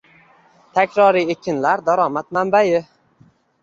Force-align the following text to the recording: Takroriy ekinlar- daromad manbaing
Takroriy 0.77 1.35
ekinlar- 1.35 1.87
daromad 1.93 2.33
manbaing 2.39 2.93